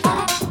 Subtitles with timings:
[0.00, 0.43] do it.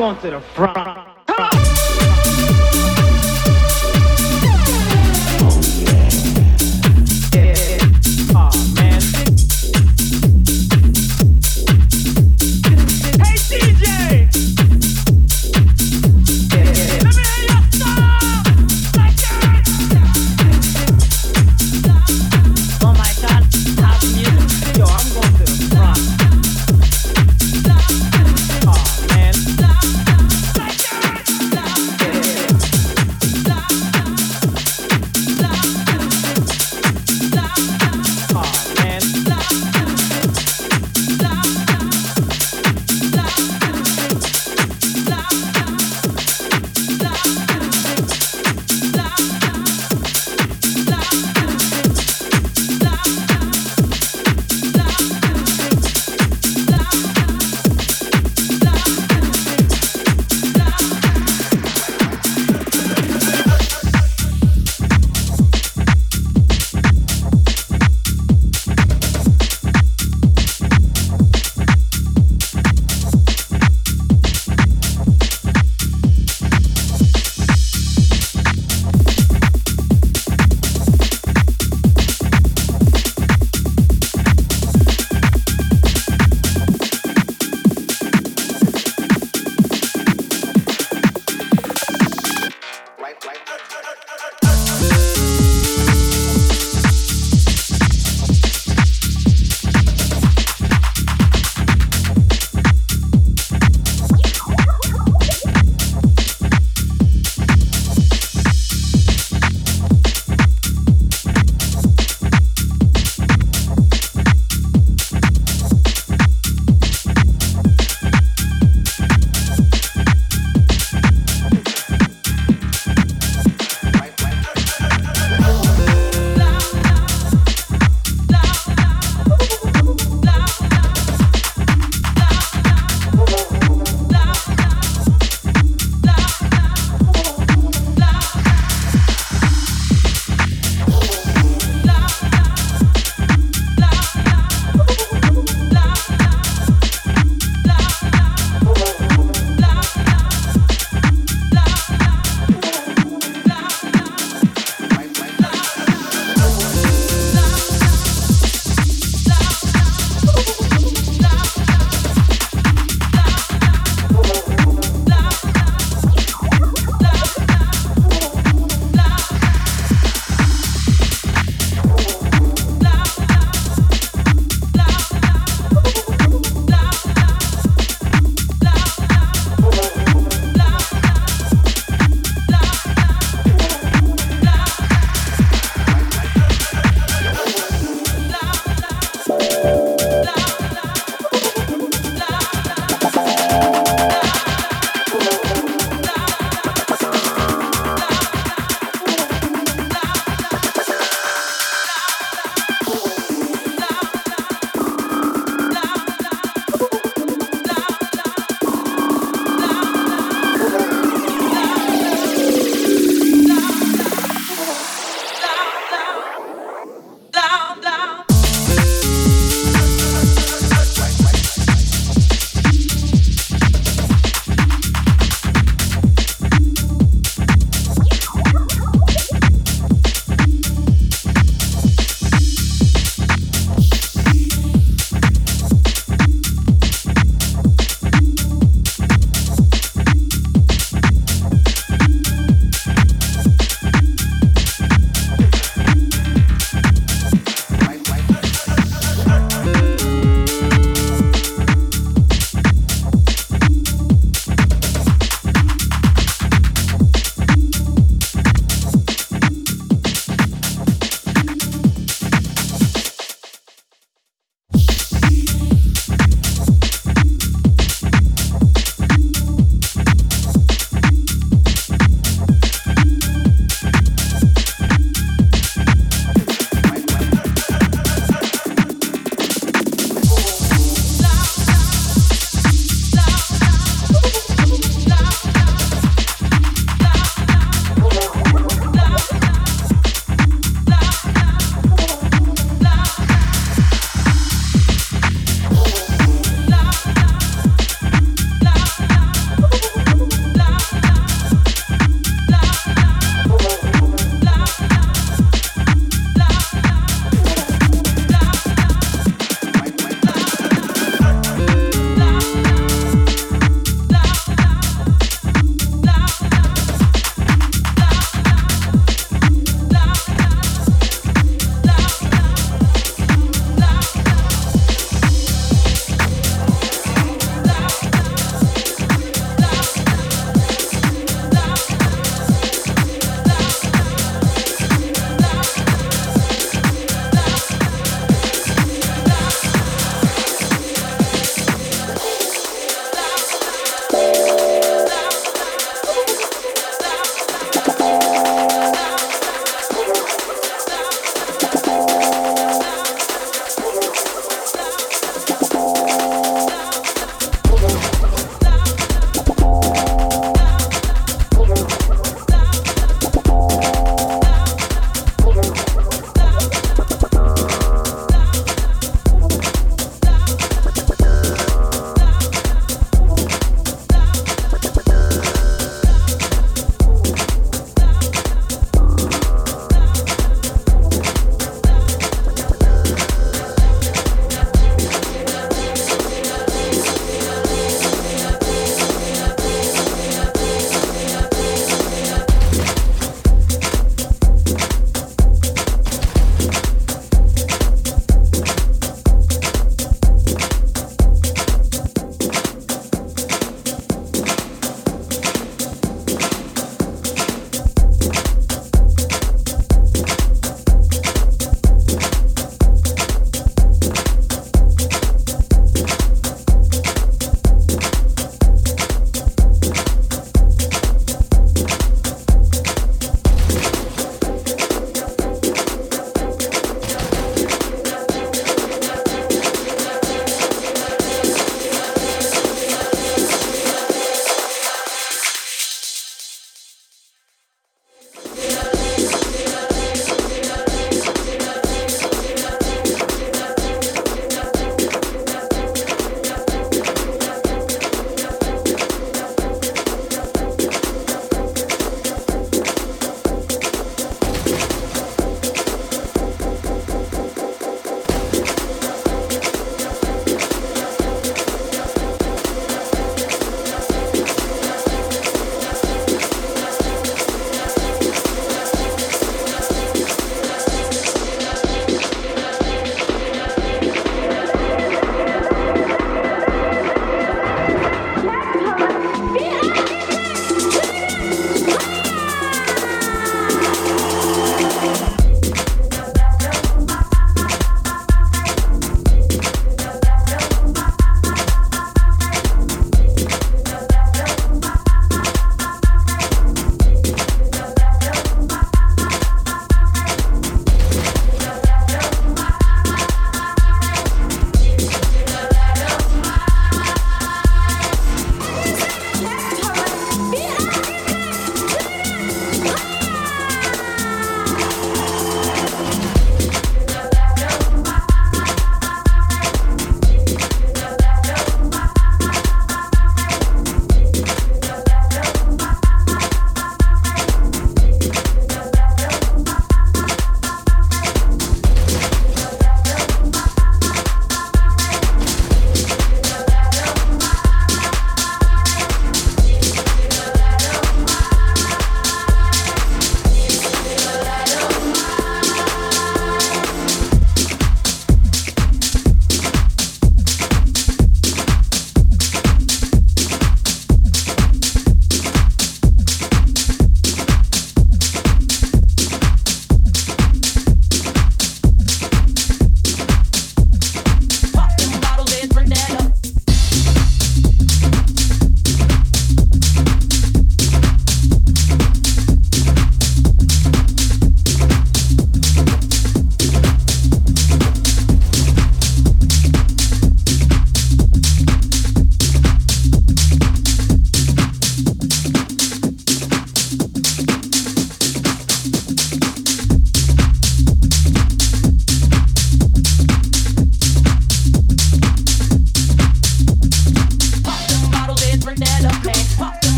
[0.00, 0.99] going to the front.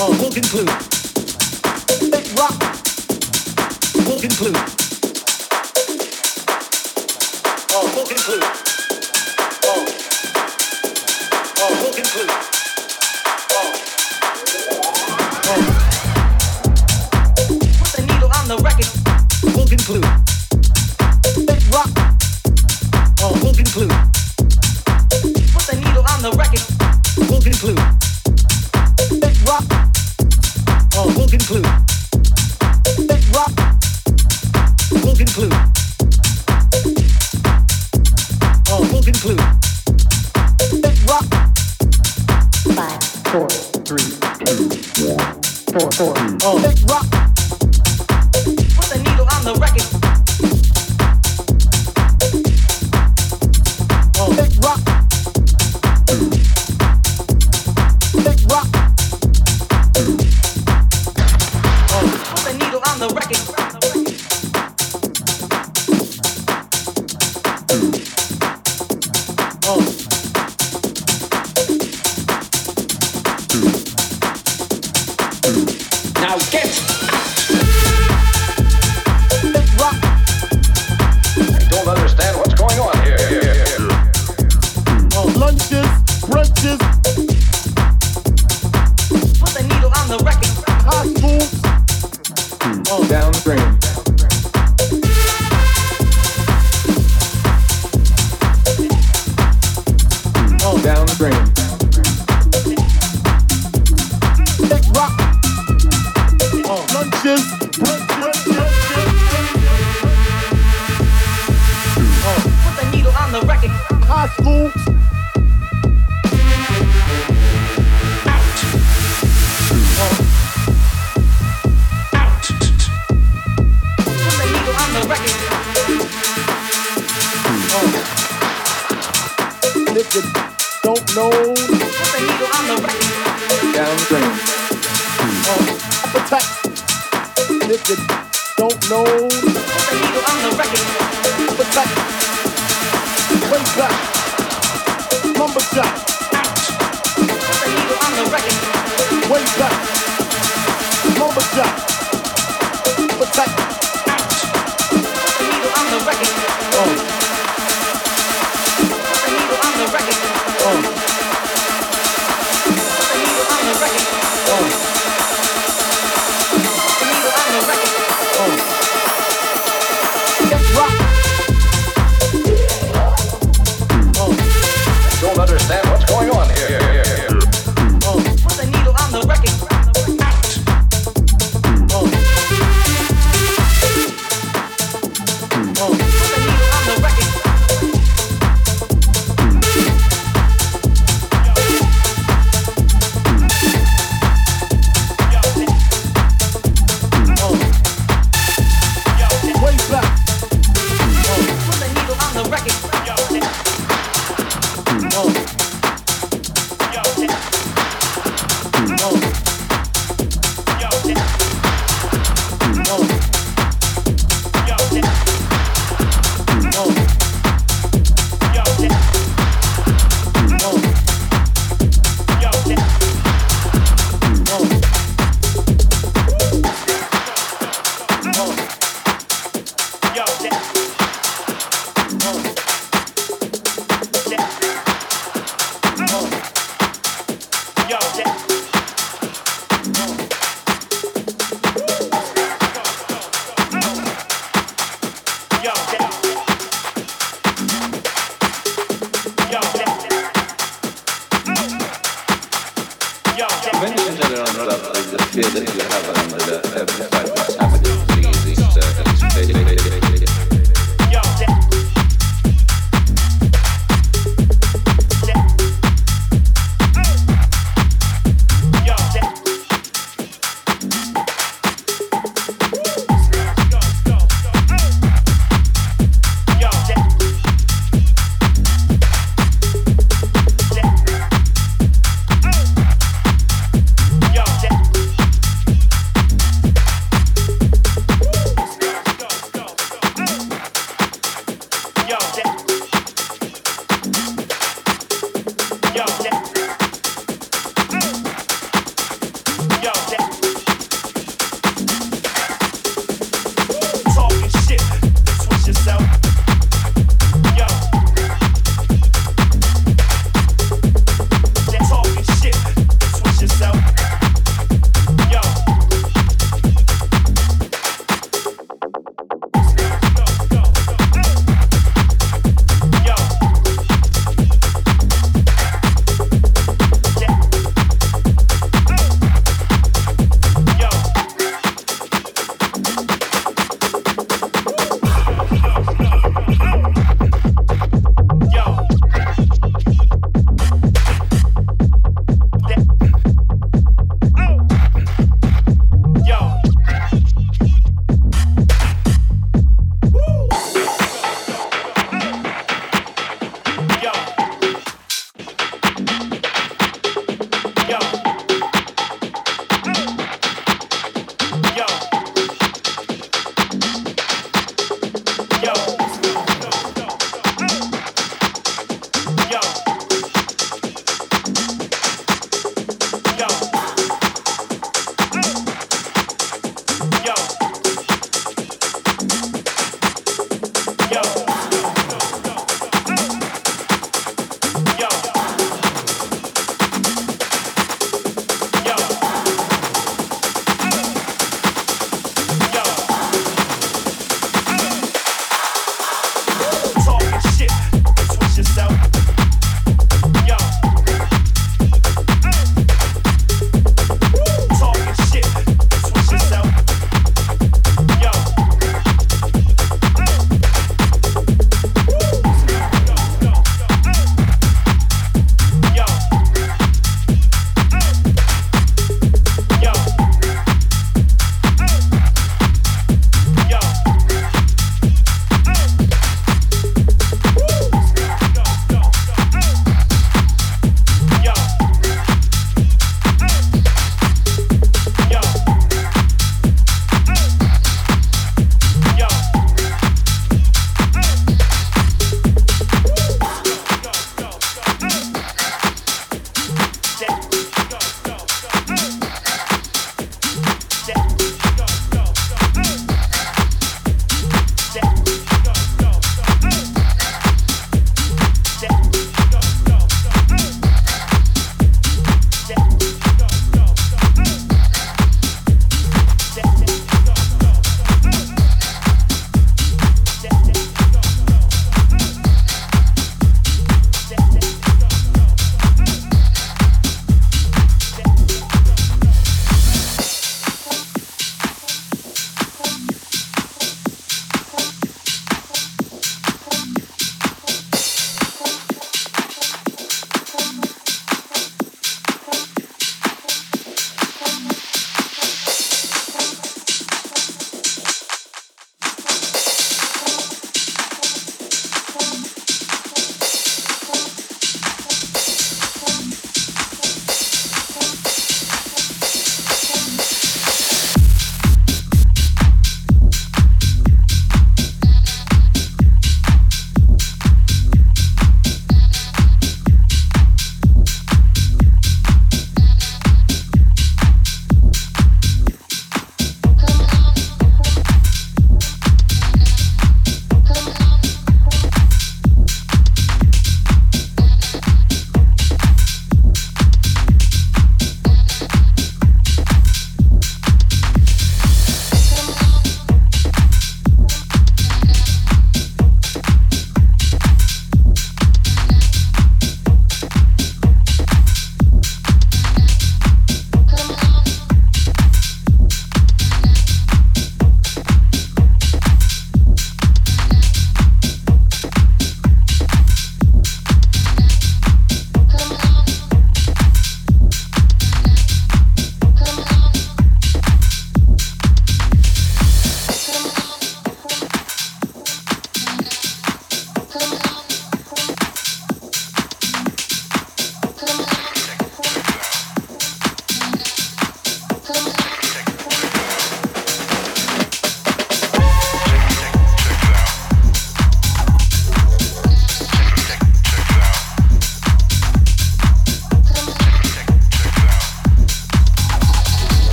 [0.00, 0.28] Oh.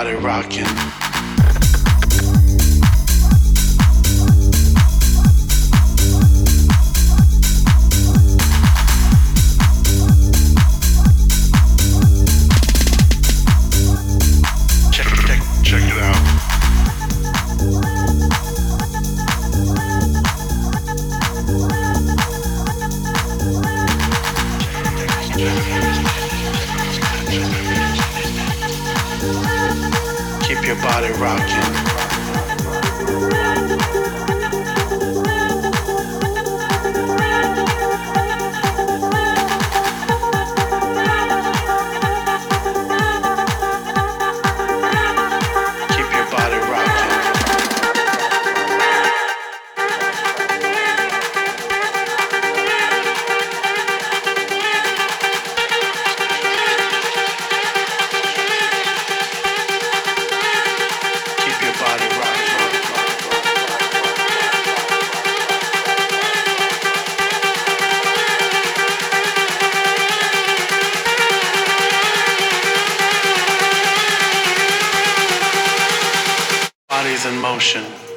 [0.00, 0.49] Keep
[77.20, 78.09] bodies in motion.